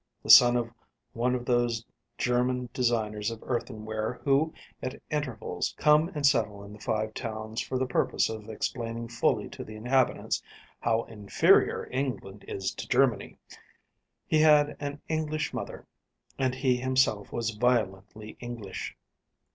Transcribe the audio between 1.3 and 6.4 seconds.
of those German designers of earthenware who at intervals come and